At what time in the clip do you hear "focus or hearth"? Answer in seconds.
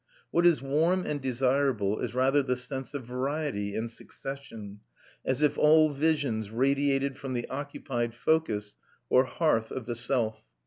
8.15-9.71